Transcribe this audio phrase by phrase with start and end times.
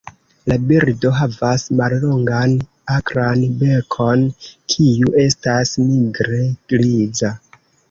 [0.51, 2.55] La birdo havas mallongan
[2.95, 4.25] akran bekon,
[4.75, 7.35] kiu estas nigre-griza.